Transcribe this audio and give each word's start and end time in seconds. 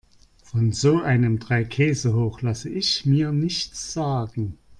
Von 0.41 0.71
so 0.71 0.99
einem 1.03 1.37
Dreikäsehoch 1.37 2.41
lasse 2.41 2.69
ich 2.69 3.05
mir 3.05 3.31
nichts 3.31 3.93
sagen. 3.93 4.57